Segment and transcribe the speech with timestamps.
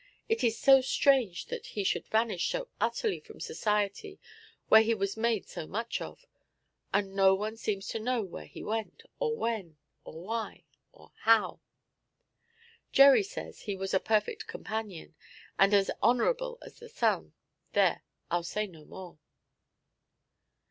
[0.27, 4.19] It is so strange that he should vanish so utterly from society
[4.67, 6.25] where he was made so much of;
[6.91, 11.59] and no one seems to know where he went, or when, or why, or how.
[12.91, 15.13] Gerry says he was a perfect companion,
[15.59, 17.33] "and as honourable as the sun."
[17.73, 19.19] There, I'll say no more.'